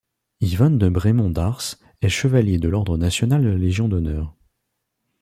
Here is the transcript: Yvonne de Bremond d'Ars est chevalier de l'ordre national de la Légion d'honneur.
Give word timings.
Yvonne 0.41 0.79
de 0.79 0.89
Bremond 0.89 1.29
d'Ars 1.29 1.77
est 2.01 2.09
chevalier 2.09 2.57
de 2.57 2.67
l'ordre 2.67 2.97
national 2.97 3.43
de 3.43 3.49
la 3.49 3.57
Légion 3.59 3.87
d'honneur. 3.87 4.33